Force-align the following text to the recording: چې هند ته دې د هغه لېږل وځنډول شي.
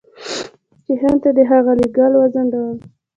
چې 0.85 0.93
هند 1.01 1.19
ته 1.23 1.29
دې 1.37 1.43
د 1.47 1.49
هغه 1.51 1.71
لېږل 1.79 2.13
وځنډول 2.17 2.73
شي. 2.81 2.87